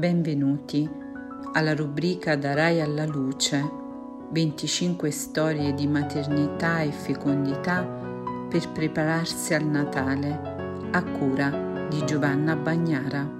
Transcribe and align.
Benvenuti 0.00 0.88
alla 1.52 1.74
rubrica 1.74 2.34
Darai 2.34 2.80
alla 2.80 3.04
luce 3.04 3.70
25 4.30 5.10
storie 5.10 5.74
di 5.74 5.86
maternità 5.86 6.80
e 6.80 6.90
fecondità 6.90 7.84
per 8.48 8.72
prepararsi 8.72 9.52
al 9.52 9.66
Natale 9.66 10.88
a 10.90 11.04
cura 11.04 11.86
di 11.90 12.02
Giovanna 12.06 12.56
Bagnara. 12.56 13.30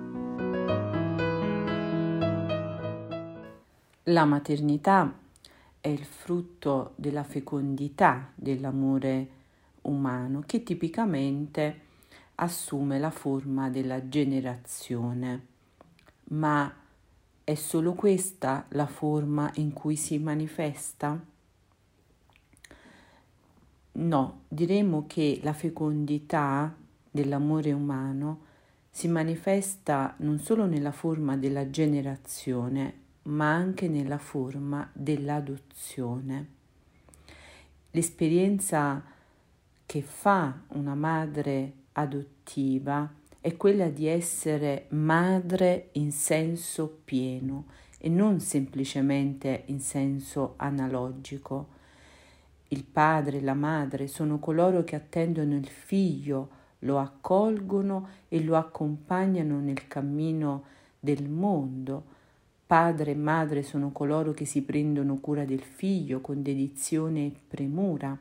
La 4.02 4.24
maternità 4.27 5.19
è 5.80 5.88
il 5.88 6.05
frutto 6.05 6.92
della 6.97 7.24
fecondità 7.24 8.33
dell'amore 8.34 9.29
umano 9.80 10.42
che 10.45 10.62
tipicamente 10.62 11.80
assume 12.34 12.98
la 12.98 13.11
forma 13.11 13.70
della 13.70 14.06
generazione 14.11 15.49
ma 16.30 16.73
è 17.43 17.55
solo 17.55 17.95
questa 17.95 18.66
la 18.71 18.87
forma 18.87 19.51
in 19.55 19.73
cui 19.73 19.97
si 19.97 20.19
manifesta? 20.19 21.19
No, 23.93 24.41
diremo 24.47 25.07
che 25.07 25.41
la 25.43 25.52
fecondità 25.52 26.74
dell'amore 27.11 27.73
umano 27.73 28.48
si 28.91 29.09
manifesta 29.09 30.15
non 30.19 30.38
solo 30.38 30.66
nella 30.66 30.93
forma 30.93 31.37
della 31.37 31.71
generazione, 31.71 32.95
ma 33.23 33.52
anche 33.52 33.88
nella 33.88 34.19
forma 34.19 34.88
dell'adozione. 34.93 36.49
L'esperienza 37.91 39.02
che 39.85 40.02
fa 40.02 40.63
una 40.69 40.95
madre 40.95 41.73
adottiva 41.93 43.19
è 43.41 43.57
quella 43.57 43.88
di 43.88 44.07
essere 44.07 44.87
madre 44.91 45.88
in 45.93 46.13
senso 46.13 47.01
pieno 47.05 47.66
e 47.99 48.10
non 48.10 48.41
semplicemente 48.41 49.63
in 49.66 49.80
senso 49.80 50.55
analogico. 50.57 51.79
Il 52.69 52.85
padre 52.85 53.38
e 53.38 53.41
la 53.41 53.55
madre 53.55 54.09
sono 54.09 54.38
coloro 54.38 54.85
che 54.85 54.95
attendono 54.95 55.57
il 55.57 55.69
figlio, 55.69 56.59
lo 56.80 56.99
accolgono 56.99 58.09
e 58.29 58.43
lo 58.43 58.57
accompagnano 58.57 59.59
nel 59.59 59.88
cammino 59.88 60.65
del 60.99 61.29
mondo. 61.29 62.19
Padre 62.66 63.13
e 63.13 63.16
madre 63.16 63.63
sono 63.63 63.91
coloro 63.91 64.32
che 64.32 64.44
si 64.44 64.62
prendono 64.62 65.16
cura 65.16 65.44
del 65.44 65.62
figlio 65.62 66.21
con 66.21 66.43
dedizione 66.43 67.27
e 67.27 67.32
premura. 67.49 68.16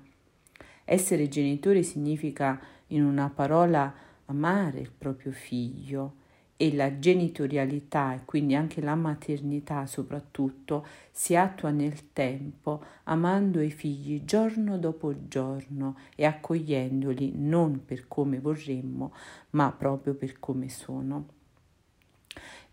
Essere 0.85 1.27
genitore 1.27 1.83
significa, 1.83 2.59
in 2.87 3.03
una 3.03 3.29
parola, 3.29 3.93
amare 4.29 4.79
il 4.79 4.91
proprio 4.95 5.31
figlio 5.31 6.15
e 6.61 6.75
la 6.75 6.99
genitorialità 6.99 8.15
e 8.15 8.25
quindi 8.25 8.53
anche 8.53 8.81
la 8.81 8.95
maternità 8.95 9.85
soprattutto 9.85 10.85
si 11.09 11.35
attua 11.35 11.69
nel 11.69 12.11
tempo 12.11 12.83
amando 13.03 13.61
i 13.61 13.71
figli 13.71 14.25
giorno 14.25 14.77
dopo 14.77 15.27
giorno 15.27 15.97
e 16.15 16.25
accogliendoli 16.25 17.31
non 17.35 17.85
per 17.85 18.07
come 18.09 18.39
vorremmo 18.39 19.13
ma 19.51 19.71
proprio 19.71 20.15
per 20.15 20.37
come 20.39 20.67
sono. 20.67 21.27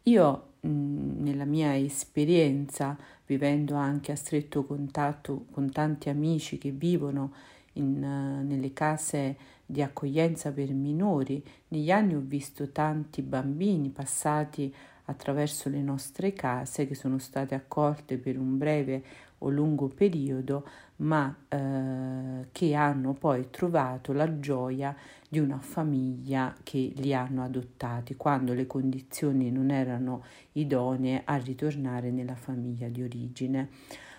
Io 0.04 0.54
nella 0.60 1.44
mia 1.44 1.76
esperienza, 1.76 2.96
vivendo 3.26 3.74
anche 3.74 4.12
a 4.12 4.16
stretto 4.16 4.64
contatto 4.64 5.46
con 5.50 5.70
tanti 5.70 6.08
amici 6.08 6.58
che 6.58 6.70
vivono 6.70 7.32
in, 7.74 7.98
nelle 7.98 8.72
case 8.72 9.36
di 9.67 9.83
accoglienza 9.83 10.53
per 10.53 10.72
minori. 10.72 11.43
Negli 11.69 11.91
anni 11.91 12.15
ho 12.15 12.22
visto 12.22 12.71
tanti 12.71 13.21
bambini 13.22 13.91
passati 13.91 14.72
attraverso 15.06 15.69
le 15.69 15.82
nostre 15.82 16.32
case 16.32 16.87
che 16.87 16.94
sono 16.94 17.19
state 17.19 17.54
accolte 17.54 18.16
per 18.16 18.38
un 18.38 18.56
breve 18.56 19.03
o 19.38 19.50
lungo 19.50 19.88
periodo, 19.88 20.66
ma 20.97 21.34
eh, 21.49 22.47
che 22.53 22.75
hanno 22.75 23.12
poi 23.12 23.49
trovato 23.50 24.12
la 24.12 24.38
gioia 24.38 24.97
di 25.28 25.38
una 25.38 25.59
famiglia 25.59 26.55
che 26.62 26.93
li 26.97 27.12
hanno 27.12 27.44
adottati 27.44 28.16
quando 28.16 28.55
le 28.55 28.66
condizioni 28.66 29.50
non 29.50 29.71
erano 29.71 30.25
idonee 30.53 31.22
a 31.25 31.37
ritornare 31.37 32.10
nella 32.10 32.37
famiglia 32.37 32.88
di 32.88 33.03
origine 33.03 33.69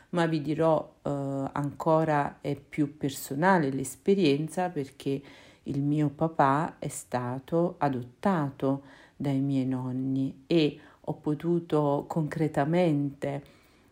ma 0.10 0.26
vi 0.26 0.42
dirò 0.42 0.96
eh, 1.02 1.10
ancora 1.10 2.38
è 2.42 2.56
più 2.56 2.98
personale 2.98 3.70
l'esperienza 3.72 4.70
perché 4.70 5.22
il 5.64 5.82
mio 5.82 6.10
papà 6.10 6.76
è 6.80 6.88
stato 6.88 7.76
adottato 7.80 8.84
dai 9.16 9.40
miei 9.40 9.66
nonni 9.66 10.44
e 10.48 10.80
ho 11.02 11.14
potuto 11.14 12.06
concretamente 12.08 13.44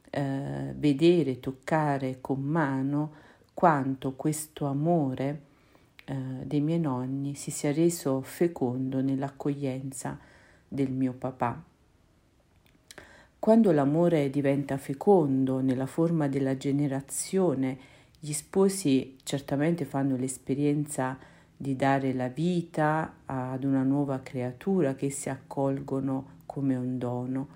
eh, 0.10 0.74
vedere, 0.78 1.40
toccare 1.40 2.20
con 2.22 2.42
mano 2.42 3.24
quanto 3.54 4.14
questo 4.14 4.66
amore 4.66 5.42
eh, 6.06 6.16
dei 6.44 6.62
miei 6.62 6.80
nonni 6.80 7.36
si 7.36 7.52
sia 7.52 7.74
reso 7.74 8.22
fecondo 8.22 9.02
nell'accoglienza 9.02 10.18
del 10.68 10.92
mio 10.92 11.14
papà. 11.14 11.75
Quando 13.46 13.72
l'amore 13.72 14.32
diventa 14.32 14.76
fecondo 14.76 15.60
nella 15.60 15.86
forma 15.86 16.28
della 16.28 16.58
generazione, 16.58 17.78
gli 18.20 18.34
sposi 18.34 19.18
certamente 19.22 19.86
fanno 19.86 20.16
l'esperienza 20.16 21.16
di 21.56 21.76
dare 21.76 22.12
la 22.16 22.28
vita 22.28 23.18
ad 23.24 23.64
una 23.64 23.84
nuova 23.84 24.22
creatura 24.22 24.96
che 24.96 25.12
si 25.12 25.30
accolgono 25.30 26.40
come 26.48 26.76
un 26.76 26.98
dono, 26.98 27.48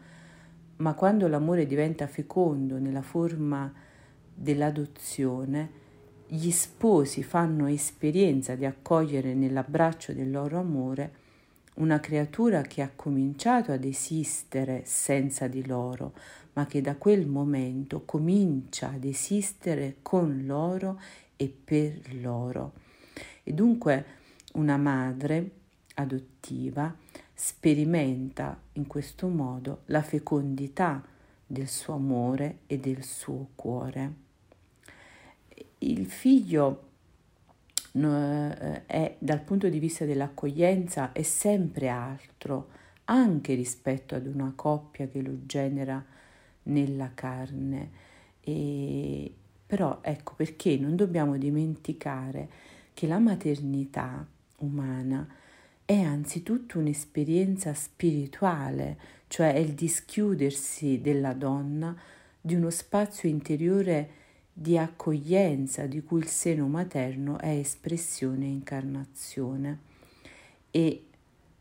ma 0.76 0.94
quando 0.94 1.28
l'amore 1.28 1.66
diventa 1.66 2.06
fecondo 2.06 2.78
nella 2.78 3.02
forma 3.02 3.74
dell'adozione, 4.32 5.72
gli 6.28 6.52
sposi 6.52 7.24
fanno 7.24 7.66
esperienza 7.66 8.54
di 8.54 8.66
accogliere 8.66 9.34
nell'abbraccio 9.34 10.14
del 10.14 10.30
loro 10.30 10.60
amore 10.60 11.19
una 11.80 12.00
creatura 12.00 12.62
che 12.62 12.82
ha 12.82 12.92
cominciato 12.94 13.72
ad 13.72 13.84
esistere 13.84 14.84
senza 14.86 15.48
di 15.48 15.66
loro, 15.66 16.14
ma 16.54 16.66
che 16.66 16.82
da 16.82 16.96
quel 16.96 17.28
momento 17.28 18.04
comincia 18.06 18.90
ad 18.90 19.04
esistere 19.04 19.98
con 20.02 20.44
loro 20.46 21.00
e 21.36 21.48
per 21.48 22.14
loro. 22.16 22.74
E 23.44 23.54
dunque 23.54 24.06
una 24.54 24.78
madre 24.78 25.52
adottiva 25.96 26.94
sperimenta 27.34 28.60
in 28.74 28.88
questo 28.88 29.28
modo 29.28 29.82
la 29.86 30.02
fecondità 30.02 31.02
del 31.46 31.68
suo 31.68 31.94
amore 31.94 32.60
e 32.68 32.78
del 32.78 33.04
suo 33.04 33.48
cuore. 33.56 34.14
Il 35.80 36.06
figlio 36.08 36.89
è 37.92 39.16
dal 39.18 39.42
punto 39.42 39.68
di 39.70 39.80
vista 39.80 40.06
dell'accoglienza 40.06 41.12
è 41.12 41.24
sempre 41.24 41.90
altro, 41.90 42.70
anche 43.06 43.56
rispetto 43.56 44.16
ad 44.16 44.28
una 44.28 44.54
coppia 44.56 45.08
che 45.08 45.22
lo 45.22 45.46
genera 45.46 46.04
nella 46.64 47.12
carne. 47.14 47.90
E, 48.42 49.34
però 49.66 50.00
ecco 50.02 50.34
perché 50.36 50.78
non 50.78 50.96
dobbiamo 50.96 51.38
dimenticare 51.38 52.50
che 52.94 53.08
la 53.08 53.20
maternità 53.20 54.26
umana 54.58 55.28
è 55.86 56.00
anzitutto 56.00 56.78
un'esperienza 56.80 57.74
spirituale, 57.74 58.98
cioè 59.28 59.54
è 59.54 59.58
il 59.58 59.74
dischiudersi 59.74 61.02
della 61.02 61.34
donna 61.34 61.96
di 62.40 62.54
uno 62.54 62.70
spazio 62.70 63.28
interiore 63.28 64.10
di 64.60 64.78
accoglienza 64.78 65.86
di 65.86 66.04
cui 66.04 66.20
il 66.20 66.28
seno 66.28 66.68
materno 66.68 67.40
è 67.40 67.48
espressione 67.48 68.44
e 68.44 68.50
incarnazione. 68.50 69.80
E 70.70 71.06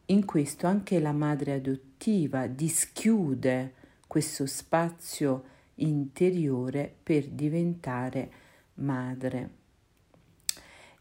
in 0.07 0.25
questo 0.25 0.67
anche 0.67 0.99
la 0.99 1.13
madre 1.13 1.53
adottiva 1.53 2.49
dischiude 2.49 3.75
questo 4.09 4.47
spazio 4.47 5.45
interiore 5.77 6.93
per 7.01 7.29
diventare 7.29 8.31
madre. 8.75 9.51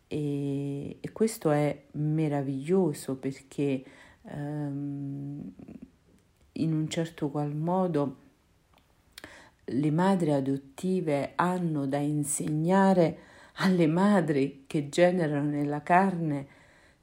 E, 0.06 0.98
e 1.00 1.12
questo 1.12 1.50
è 1.50 1.86
meraviglioso 1.94 3.16
perché 3.16 3.84
um, 4.22 5.52
in 6.52 6.74
un 6.74 6.88
certo 6.90 7.30
qual 7.30 7.56
modo 7.56 8.26
le 9.70 9.92
madri 9.92 10.32
adottive 10.32 11.34
hanno 11.36 11.88
da 11.88 11.98
insegnare 11.98 13.18
alle 13.56 13.88
madri 13.88 14.64
che 14.68 14.88
generano 14.90 15.50
nella 15.50 15.84
carne 15.84 16.48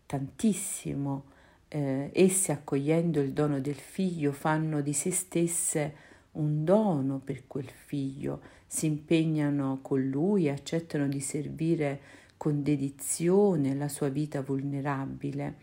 tantissimo. 0.07 1.33
Eh, 1.69 2.11
esse 2.13 2.53
accogliendo 2.53 3.21
il 3.21 3.33
dono 3.33 3.61
del 3.61 3.75
figlio 3.75 4.33
fanno 4.33 4.81
di 4.81 4.93
se 4.93 5.11
stesse 5.11 5.95
un 6.33 6.65
dono 6.65 7.21
per 7.23 7.47
quel 7.47 7.69
figlio, 7.69 8.41
si 8.67 8.87
impegnano 8.87 9.81
con 9.83 10.03
lui, 10.03 10.49
accettano 10.49 11.07
di 11.07 11.21
servire 11.21 12.01
con 12.37 12.63
dedizione 12.63 13.75
la 13.75 13.89
sua 13.89 14.09
vita 14.09 14.41
vulnerabile 14.43 15.55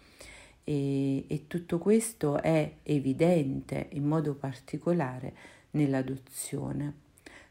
e, 0.63 1.25
e 1.27 1.47
tutto 1.47 1.77
questo 1.77 2.41
è 2.41 2.71
evidente 2.83 3.87
in 3.91 4.05
modo 4.05 4.33
particolare 4.33 5.33
nell'adozione. 5.71 6.93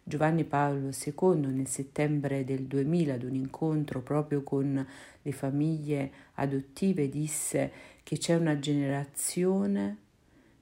Giovanni 0.02 0.44
Paolo 0.44 0.88
II 0.88 1.52
nel 1.52 1.68
settembre 1.68 2.44
del 2.44 2.64
2000 2.64 3.14
ad 3.14 3.22
un 3.22 3.34
incontro 3.34 4.00
proprio 4.00 4.42
con 4.42 4.86
le 5.22 5.32
famiglie 5.32 6.10
adottive 6.34 7.08
disse 7.08 7.70
che 8.02 8.18
c'è 8.18 8.34
una 8.34 8.58
generazione 8.58 9.98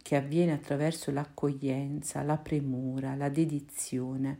che 0.02 0.16
avviene 0.16 0.52
attraverso 0.52 1.10
l'accoglienza, 1.10 2.22
la 2.22 2.36
premura, 2.36 3.14
la 3.14 3.28
dedizione. 3.28 4.38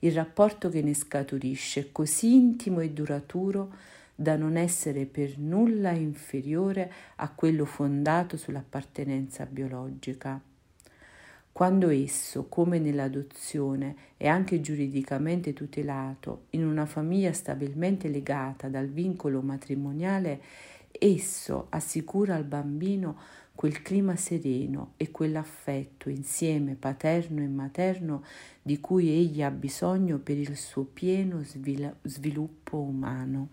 Il 0.00 0.12
rapporto 0.12 0.68
che 0.68 0.82
ne 0.82 0.94
scaturisce 0.94 1.90
così 1.90 2.34
intimo 2.34 2.80
e 2.80 2.90
duraturo 2.90 3.72
da 4.14 4.36
non 4.36 4.56
essere 4.56 5.04
per 5.06 5.38
nulla 5.38 5.90
inferiore 5.90 6.92
a 7.16 7.30
quello 7.30 7.64
fondato 7.64 8.36
sull'appartenenza 8.36 9.44
biologica. 9.46 10.40
Quando 11.56 11.88
esso, 11.88 12.48
come 12.50 12.78
nell'adozione, 12.78 13.96
è 14.18 14.26
anche 14.26 14.60
giuridicamente 14.60 15.54
tutelato 15.54 16.48
in 16.50 16.66
una 16.66 16.84
famiglia 16.84 17.32
stabilmente 17.32 18.08
legata 18.08 18.68
dal 18.68 18.88
vincolo 18.88 19.40
matrimoniale, 19.40 20.42
esso 20.90 21.68
assicura 21.70 22.34
al 22.34 22.44
bambino 22.44 23.18
quel 23.54 23.80
clima 23.80 24.16
sereno 24.16 24.92
e 24.98 25.10
quell'affetto 25.10 26.10
insieme 26.10 26.74
paterno 26.74 27.40
e 27.40 27.48
materno 27.48 28.22
di 28.60 28.78
cui 28.78 29.08
egli 29.08 29.42
ha 29.42 29.50
bisogno 29.50 30.18
per 30.18 30.36
il 30.36 30.58
suo 30.58 30.84
pieno 30.84 31.42
sviluppo 31.42 32.76
umano. 32.76 33.48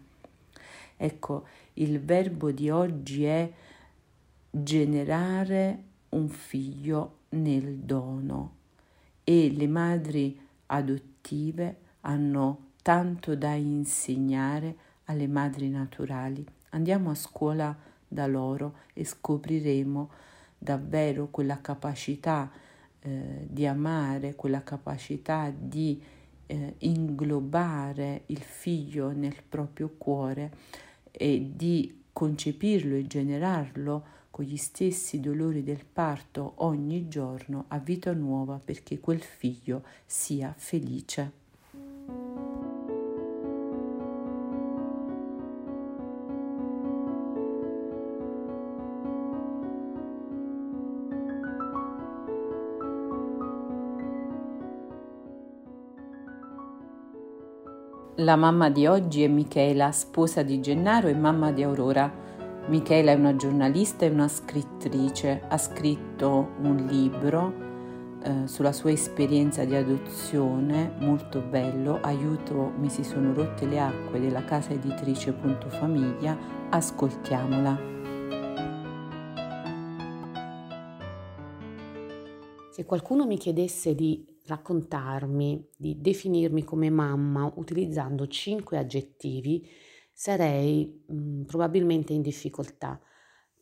Ecco, 0.98 1.48
il 1.76 2.02
verbo 2.02 2.52
di 2.52 2.70
oggi 2.70 3.24
è 3.24 3.50
generare 4.52 5.84
un 6.10 6.28
figlio 6.28 7.22
nel 7.34 7.78
dono 7.78 8.56
e 9.24 9.52
le 9.52 9.68
madri 9.68 10.40
adottive 10.68 11.78
hanno 12.02 12.72
tanto 12.82 13.36
da 13.36 13.54
insegnare 13.54 14.76
alle 15.06 15.28
madri 15.28 15.70
naturali. 15.70 16.46
Andiamo 16.70 17.12
a 17.12 17.16
scuola 17.16 17.76
da 18.08 18.28
loro 18.28 18.76
e 18.94 19.06
scopriremo 19.06 20.10
davvero 20.58 21.28
quella 21.30 21.60
capacità 21.62 22.52
eh, 23.00 23.48
di 23.50 23.66
amare, 23.66 24.36
quella 24.36 24.64
capacità 24.64 25.52
di 25.56 26.02
eh, 26.46 26.76
inglobare 26.80 28.24
il 28.28 28.42
figlio 28.42 29.12
nel 29.12 29.42
proprio 29.48 29.94
cuore 29.98 30.52
e 31.12 31.52
di 31.56 32.03
concepirlo 32.14 32.96
e 32.96 33.08
generarlo 33.08 34.06
con 34.30 34.46
gli 34.46 34.58
stessi 34.58 35.20
dolori 35.20 35.64
del 35.64 35.84
parto 35.86 36.54
ogni 36.58 37.08
giorno 37.08 37.66
a 37.68 37.80
vita 37.80 38.14
nuova 38.14 38.60
perché 38.64 39.00
quel 39.00 39.22
figlio 39.22 39.84
sia 40.06 40.54
felice. 40.56 41.43
La 58.18 58.36
mamma 58.36 58.70
di 58.70 58.86
oggi 58.86 59.24
è 59.24 59.28
Michela, 59.28 59.92
sposa 59.92 60.44
di 60.44 60.62
Gennaro 60.62 61.08
e 61.08 61.16
mamma 61.16 61.52
di 61.52 61.64
Aurora. 61.64 62.14
Michela 62.68 63.10
è 63.10 63.16
una 63.16 63.36
giornalista 63.36 64.06
e 64.06 64.10
una 64.10 64.28
scrittrice, 64.28 65.42
ha 65.48 65.58
scritto 65.58 66.52
un 66.62 66.86
libro 66.88 67.54
eh, 68.22 68.48
sulla 68.48 68.72
sua 68.72 68.92
esperienza 68.92 69.66
di 69.66 69.74
adozione, 69.74 70.94
molto 71.00 71.42
bello, 71.42 71.98
Aiuto 72.04 72.74
mi 72.78 72.90
si 72.92 73.04
sono 73.04 73.34
rotte 73.34 73.66
le 73.66 73.80
acque 73.80 74.20
della 74.20 74.44
casa 74.44 74.74
editrice 74.74 75.34
Punto 75.34 75.68
Famiglia, 75.70 76.38
ascoltiamola. 76.70 77.80
Se 82.70 82.86
qualcuno 82.86 83.26
mi 83.26 83.38
chiedesse 83.38 83.96
di 83.96 84.33
raccontarmi, 84.46 85.70
di 85.78 86.00
definirmi 86.00 86.64
come 86.64 86.90
mamma 86.90 87.52
utilizzando 87.56 88.28
cinque 88.28 88.78
aggettivi, 88.78 89.68
sarei 90.12 91.04
mh, 91.08 91.16
mm, 91.16 91.42
probabilmente 91.44 92.14
in 92.14 92.22
difficoltà 92.22 93.00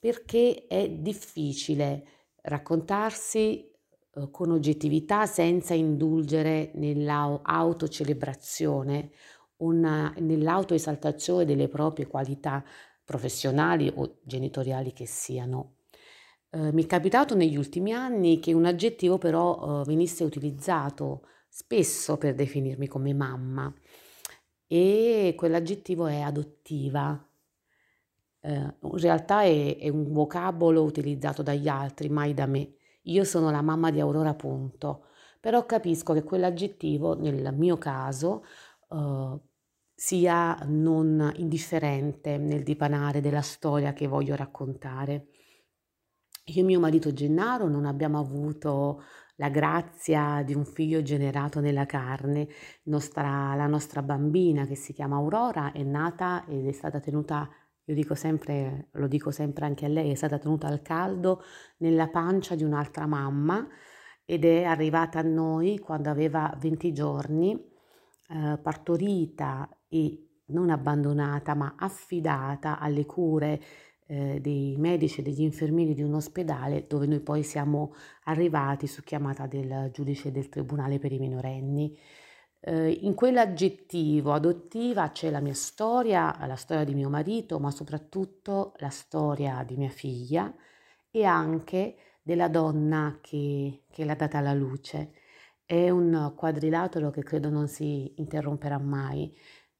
perché 0.01 0.65
è 0.67 0.89
difficile 0.89 2.03
raccontarsi 2.41 3.69
eh, 4.13 4.29
con 4.31 4.49
oggettività 4.49 5.27
senza 5.27 5.75
indulgere 5.75 6.71
nell'autocelebrazione, 6.73 9.11
una, 9.57 10.11
nell'autoesaltazione 10.17 11.45
delle 11.45 11.67
proprie 11.67 12.07
qualità 12.07 12.65
professionali 13.05 13.91
o 13.93 14.17
genitoriali 14.23 14.91
che 14.91 15.05
siano. 15.05 15.75
Eh, 16.53 16.71
mi 16.73 16.83
è 16.83 16.85
capitato 16.85 17.35
negli 17.35 17.55
ultimi 17.55 17.93
anni 17.93 18.39
che 18.39 18.53
un 18.53 18.65
aggettivo 18.65 19.17
però 19.17 19.81
eh, 19.81 19.85
venisse 19.85 20.23
utilizzato 20.23 21.27
spesso 21.47 22.17
per 22.17 22.35
definirmi 22.35 22.87
come 22.87 23.13
mamma 23.13 23.73
e 24.67 25.33
quell'aggettivo 25.37 26.07
è 26.07 26.21
adottiva. 26.21 27.27
Eh, 28.39 28.49
in 28.81 28.97
realtà 28.97 29.43
è, 29.43 29.77
è, 29.77 29.89
un 29.89 30.11
vocabolo 30.11 30.83
utilizzato 30.83 31.43
dagli 31.43 31.67
altri, 31.67 32.09
mai 32.09 32.33
da 32.33 32.45
me. 32.45 32.75
Io 33.03 33.23
sono 33.25 33.51
la 33.51 33.61
mamma 33.61 33.91
di 33.91 33.99
Aurora, 33.99 34.33
punto. 34.33 35.07
Però 35.41 35.65
capisco 35.65 36.13
che 36.13 36.23
quell'aggettivo, 36.23 37.19
nel 37.19 37.53
mio 37.53 37.77
caso, 37.77 38.45
eh, 38.91 39.39
sia 39.93 40.57
non 40.67 41.31
indifferente 41.35 42.37
nel 42.37 42.63
dipanare 42.63 43.21
della 43.21 43.41
storia 43.41 43.93
che 43.93 44.07
voglio 44.07 44.35
raccontare. 44.35 45.27
Io 46.45 46.61
e 46.61 46.65
mio 46.65 46.79
marito 46.79 47.13
Gennaro 47.13 47.67
non 47.67 47.85
abbiamo 47.85 48.17
avuto 48.19 49.03
la 49.35 49.49
grazia 49.49 50.41
di 50.43 50.53
un 50.55 50.65
figlio 50.65 51.01
generato 51.03 51.59
nella 51.59 51.85
carne. 51.85 52.47
Nostra, 52.83 53.53
la 53.55 53.67
nostra 53.67 54.01
bambina, 54.01 54.65
che 54.65 54.75
si 54.75 54.91
chiama 54.91 55.17
Aurora, 55.17 55.71
è 55.71 55.83
nata 55.83 56.45
ed 56.47 56.67
è 56.67 56.71
stata 56.71 56.99
tenuta, 56.99 57.47
io 57.85 57.93
dico 57.93 58.15
sempre, 58.15 58.89
lo 58.93 59.07
dico 59.07 59.29
sempre 59.31 59.65
anche 59.65 59.85
a 59.85 59.87
lei, 59.87 60.11
è 60.11 60.15
stata 60.15 60.39
tenuta 60.39 60.67
al 60.67 60.81
caldo 60.81 61.43
nella 61.77 62.07
pancia 62.07 62.55
di 62.55 62.63
un'altra 62.63 63.05
mamma 63.05 63.67
ed 64.25 64.43
è 64.43 64.63
arrivata 64.63 65.19
a 65.19 65.23
noi 65.23 65.77
quando 65.79 66.09
aveva 66.09 66.55
20 66.59 66.91
giorni, 66.91 67.53
eh, 68.29 68.57
partorita 68.61 69.69
e 69.87 70.27
non 70.47 70.69
abbandonata, 70.69 71.53
ma 71.53 71.75
affidata 71.77 72.79
alle 72.79 73.05
cure 73.05 73.61
eh, 74.11 74.41
dei 74.41 74.75
medici 74.77 75.21
e 75.21 75.23
degli 75.23 75.41
infermieri 75.41 75.93
di 75.93 76.03
un 76.03 76.13
ospedale 76.15 76.85
dove 76.85 77.07
noi 77.07 77.21
poi 77.21 77.43
siamo 77.43 77.93
arrivati 78.25 78.85
su 78.85 79.01
chiamata 79.03 79.47
del 79.47 79.89
giudice 79.93 80.31
del 80.31 80.49
tribunale 80.49 80.99
per 80.99 81.13
i 81.13 81.17
minorenni. 81.17 81.97
Eh, 82.59 82.89
in 83.03 83.13
quell'aggettivo 83.15 84.33
adottiva 84.33 85.09
c'è 85.11 85.29
la 85.29 85.39
mia 85.39 85.53
storia, 85.53 86.37
la 86.45 86.55
storia 86.57 86.83
di 86.83 86.93
mio 86.93 87.09
marito, 87.09 87.57
ma 87.59 87.71
soprattutto 87.71 88.73
la 88.79 88.89
storia 88.89 89.63
di 89.65 89.77
mia 89.77 89.89
figlia 89.89 90.53
e 91.09 91.23
anche 91.23 91.95
della 92.21 92.49
donna 92.49 93.17
che, 93.21 93.83
che 93.89 94.03
l'ha 94.03 94.15
data 94.15 94.39
alla 94.39 94.53
luce. 94.53 95.13
È 95.65 95.89
un 95.89 96.33
quadrilatero 96.35 97.11
che 97.11 97.23
credo 97.23 97.49
non 97.49 97.69
si 97.69 98.13
interromperà 98.17 98.77
mai. 98.77 99.33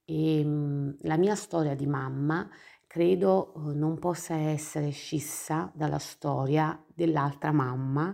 E, 0.06 0.44
mh, 0.44 0.98
la 1.02 1.18
mia 1.18 1.36
storia 1.36 1.76
di 1.76 1.86
mamma 1.86 2.50
credo 2.92 3.54
eh, 3.54 3.74
non 3.74 4.00
possa 4.00 4.36
essere 4.36 4.90
scissa 4.90 5.72
dalla 5.74 5.98
storia 5.98 6.78
dell'altra 6.94 7.54
mamma, 7.54 8.14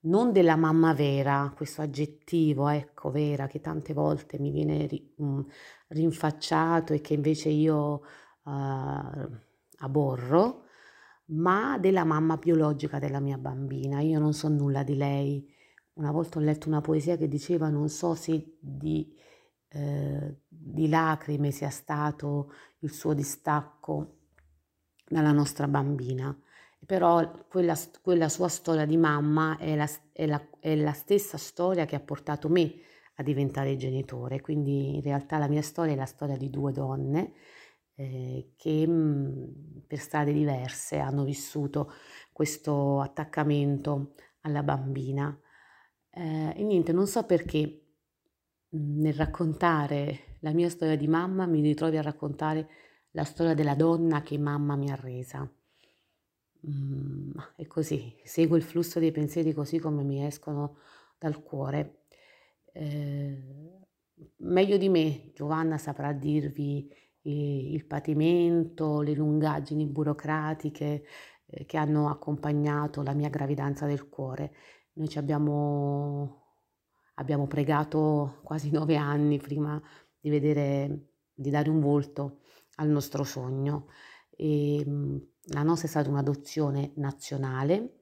non 0.00 0.32
della 0.32 0.56
mamma 0.56 0.92
vera, 0.92 1.52
questo 1.54 1.82
aggettivo, 1.82 2.66
ecco, 2.66 3.12
vera, 3.12 3.46
che 3.46 3.60
tante 3.60 3.94
volte 3.94 4.40
mi 4.40 4.50
viene 4.50 4.88
mm, 5.22 5.40
rinfacciato 5.90 6.94
e 6.94 7.00
che 7.00 7.14
invece 7.14 7.50
io 7.50 8.02
uh, 8.42 9.30
aborro, 9.78 10.64
ma 11.26 11.78
della 11.78 12.02
mamma 12.02 12.38
biologica 12.38 12.98
della 12.98 13.20
mia 13.20 13.38
bambina. 13.38 14.00
Io 14.00 14.18
non 14.18 14.32
so 14.32 14.48
nulla 14.48 14.82
di 14.82 14.96
lei. 14.96 15.48
Una 15.92 16.10
volta 16.10 16.40
ho 16.40 16.42
letto 16.42 16.66
una 16.66 16.80
poesia 16.80 17.16
che 17.16 17.28
diceva 17.28 17.68
non 17.68 17.88
so 17.88 18.14
se 18.16 18.56
di 18.58 19.14
eh, 19.68 20.36
di 20.48 20.88
lacrime 20.88 21.50
sia 21.50 21.70
stato 21.70 22.52
il 22.80 22.92
suo 22.92 23.14
distacco 23.14 24.16
dalla 25.06 25.32
nostra 25.32 25.68
bambina. 25.68 26.36
Però 26.86 27.46
quella, 27.48 27.76
quella 28.00 28.28
sua 28.28 28.48
storia 28.48 28.86
di 28.86 28.96
mamma 28.96 29.56
è 29.58 29.74
la, 29.74 29.88
è, 30.12 30.26
la, 30.26 30.42
è 30.60 30.76
la 30.76 30.92
stessa 30.92 31.36
storia 31.36 31.86
che 31.86 31.96
ha 31.96 32.00
portato 32.00 32.48
me 32.48 32.72
a 33.16 33.22
diventare 33.22 33.76
genitore, 33.76 34.40
quindi 34.40 34.94
in 34.94 35.02
realtà 35.02 35.38
la 35.38 35.48
mia 35.48 35.62
storia 35.62 35.94
è 35.94 35.96
la 35.96 36.06
storia 36.06 36.36
di 36.36 36.50
due 36.50 36.70
donne 36.70 37.32
eh, 37.98 38.52
che 38.56 38.86
mh, 38.86 38.92
mm, 38.92 39.44
per 39.88 39.98
strade 39.98 40.32
diverse 40.32 40.98
hanno 40.98 41.24
vissuto 41.24 41.92
questo 42.32 43.00
attaccamento 43.00 44.14
alla 44.42 44.62
bambina. 44.62 45.36
Eh, 46.10 46.52
e 46.56 46.62
niente, 46.62 46.92
non 46.92 47.08
so 47.08 47.24
perché 47.24 47.87
nel 48.70 49.14
raccontare 49.14 50.36
la 50.40 50.52
mia 50.52 50.68
storia 50.68 50.96
di 50.96 51.08
mamma 51.08 51.46
mi 51.46 51.60
ritrovi 51.60 51.96
a 51.96 52.02
raccontare 52.02 52.68
la 53.12 53.24
storia 53.24 53.54
della 53.54 53.74
donna 53.74 54.22
che 54.22 54.38
mamma 54.38 54.76
mi 54.76 54.90
ha 54.90 54.94
resa. 54.94 55.50
Mm, 56.66 57.32
è 57.56 57.66
così, 57.66 58.16
seguo 58.24 58.56
il 58.56 58.62
flusso 58.62 58.98
dei 58.98 59.12
pensieri 59.12 59.52
così 59.52 59.78
come 59.78 60.02
mi 60.02 60.24
escono 60.24 60.78
dal 61.18 61.42
cuore. 61.42 62.02
Eh, 62.72 63.42
meglio 64.38 64.76
di 64.76 64.88
me 64.88 65.30
Giovanna 65.34 65.78
saprà 65.78 66.12
dirvi 66.12 66.88
eh, 67.22 67.72
il 67.72 67.84
patimento, 67.86 69.00
le 69.00 69.14
lungaggini 69.14 69.86
burocratiche 69.86 71.04
eh, 71.46 71.64
che 71.64 71.76
hanno 71.76 72.08
accompagnato 72.08 73.02
la 73.02 73.14
mia 73.14 73.28
gravidanza 73.28 73.86
del 73.86 74.08
cuore. 74.08 74.52
Noi 74.94 75.08
ci 75.08 75.18
abbiamo, 75.18 76.47
abbiamo 77.18 77.46
pregato 77.46 78.40
quasi 78.42 78.70
nove 78.72 78.96
anni 78.96 79.38
prima 79.38 79.80
di 80.20 80.30
vedere, 80.30 81.10
di 81.32 81.50
dare 81.50 81.70
un 81.70 81.80
volto 81.80 82.40
al 82.76 82.88
nostro 82.88 83.24
sogno. 83.24 83.88
E, 84.30 84.80
ehm, 84.80 85.26
la 85.50 85.62
nostra 85.62 85.86
è 85.86 85.90
stata 85.90 86.10
un'adozione 86.10 86.92
nazionale, 86.96 87.94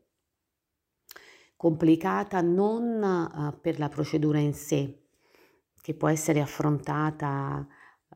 complicata 1.56 2.40
non 2.40 3.02
uh, 3.02 3.60
per 3.60 3.78
la 3.78 3.88
procedura 3.88 4.38
in 4.38 4.52
sé, 4.52 5.04
che 5.80 5.94
può 5.94 6.08
essere 6.08 6.40
affrontata 6.40 7.66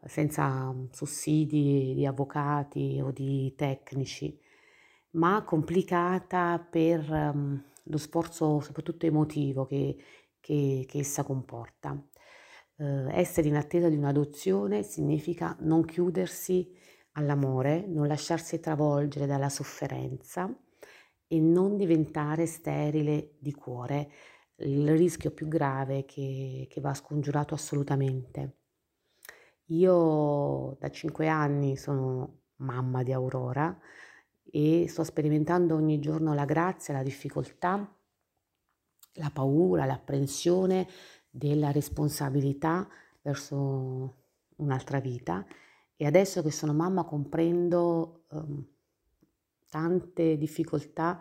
senza 0.04 0.74
sussidi 0.90 1.94
di 1.94 2.06
avvocati 2.06 3.00
o 3.00 3.12
di 3.12 3.54
tecnici, 3.54 4.36
ma 5.12 5.44
complicata 5.44 6.58
per 6.58 7.08
um, 7.08 7.62
lo 7.84 7.98
sforzo 7.98 8.60
soprattutto 8.60 9.06
emotivo 9.06 9.66
che, 9.66 9.96
che, 10.40 10.84
che 10.88 10.98
essa 10.98 11.22
comporta. 11.22 11.90
Uh, 12.76 13.08
essere 13.10 13.48
in 13.48 13.56
attesa 13.56 13.88
di 13.88 13.96
un'adozione 13.96 14.82
significa 14.82 15.56
non 15.60 15.84
chiudersi 15.84 16.74
all'amore, 17.12 17.86
non 17.86 18.06
lasciarsi 18.06 18.58
travolgere 18.60 19.26
dalla 19.26 19.48
sofferenza 19.48 20.52
e 21.26 21.40
non 21.40 21.76
diventare 21.76 22.46
sterile 22.46 23.36
di 23.38 23.52
cuore, 23.52 24.10
il 24.56 24.96
rischio 24.96 25.30
più 25.30 25.48
grave 25.48 26.04
che, 26.04 26.66
che 26.68 26.80
va 26.80 26.94
scongiurato 26.94 27.54
assolutamente. 27.54 28.56
Io 29.66 30.76
da 30.80 30.90
cinque 30.90 31.28
anni 31.28 31.76
sono 31.76 32.40
mamma 32.56 33.02
di 33.02 33.12
Aurora 33.12 33.78
e 34.42 34.86
sto 34.88 35.04
sperimentando 35.04 35.76
ogni 35.76 36.00
giorno 36.00 36.34
la 36.34 36.44
grazia, 36.44 36.94
la 36.94 37.02
difficoltà, 37.02 37.88
la 39.14 39.30
paura, 39.30 39.84
l'apprensione 39.84 40.88
della 41.30 41.70
responsabilità 41.70 42.88
verso 43.22 44.16
un'altra 44.56 45.00
vita 45.00 45.46
e 45.96 46.06
adesso 46.06 46.42
che 46.42 46.50
sono 46.50 46.72
mamma 46.72 47.04
comprendo 47.04 48.24
um, 48.30 48.66
tante 49.68 50.36
difficoltà 50.36 51.20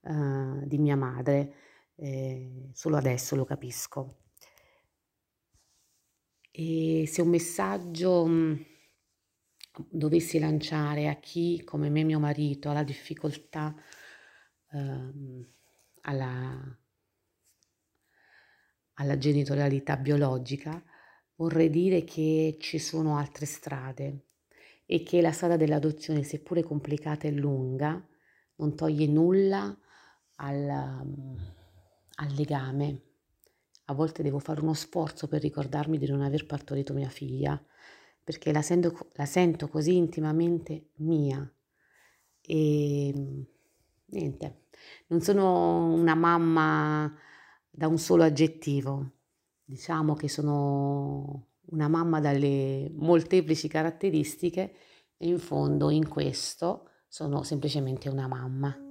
uh, 0.00 0.66
di 0.66 0.78
mia 0.78 0.96
madre, 0.96 1.54
eh, 1.94 2.70
solo 2.72 2.96
adesso 2.96 3.36
lo 3.36 3.44
capisco. 3.44 4.22
E 6.50 7.04
se 7.06 7.22
un 7.22 7.28
messaggio 7.28 8.22
um, 8.24 8.64
dovessi 9.88 10.40
lanciare 10.40 11.08
a 11.08 11.14
chi, 11.14 11.62
come 11.62 11.88
me, 11.88 12.02
mio 12.02 12.18
marito, 12.18 12.70
ha 12.70 12.72
la 12.72 12.82
difficoltà 12.82 13.72
um, 14.72 15.46
alla, 16.02 16.78
alla 18.98 19.18
genitorialità 19.18 19.96
biologica, 19.96 20.82
vorrei 21.36 21.70
dire 21.70 22.04
che 22.04 22.56
ci 22.60 22.78
sono 22.78 23.16
altre 23.16 23.46
strade 23.46 24.26
e 24.86 25.02
che 25.02 25.20
la 25.20 25.32
strada 25.32 25.56
dell'adozione, 25.56 26.22
seppure 26.22 26.62
complicata 26.62 27.28
e 27.28 27.32
lunga, 27.32 28.04
non 28.56 28.74
toglie 28.74 29.06
nulla 29.06 29.76
al, 30.36 30.68
al 30.68 32.34
legame. 32.34 33.02
A 33.86 33.94
volte 33.94 34.22
devo 34.22 34.38
fare 34.38 34.60
uno 34.60 34.74
sforzo 34.74 35.28
per 35.28 35.42
ricordarmi 35.42 35.98
di 35.98 36.08
non 36.08 36.22
aver 36.22 36.46
partorito 36.46 36.92
mia 36.92 37.08
figlia, 37.08 37.62
perché 38.24 38.52
la 38.52 38.62
sento, 38.62 39.10
la 39.12 39.26
sento 39.26 39.68
così 39.68 39.96
intimamente 39.96 40.90
mia. 40.96 41.50
E 42.40 43.46
niente, 44.06 44.62
non 45.08 45.20
sono 45.20 45.92
una 45.92 46.14
mamma 46.14 47.14
da 47.78 47.86
un 47.86 47.96
solo 47.96 48.24
aggettivo, 48.24 49.12
Diciamo 49.68 50.14
che 50.14 50.30
sono 50.30 51.48
una 51.72 51.88
mamma 51.88 52.20
dalle 52.20 52.90
molteplici 52.94 53.68
caratteristiche 53.68 54.74
e 55.18 55.26
in 55.28 55.38
fondo 55.38 55.90
in 55.90 56.08
questo 56.08 56.88
sono 57.06 57.42
semplicemente 57.42 58.08
una 58.08 58.26
mamma. 58.26 58.87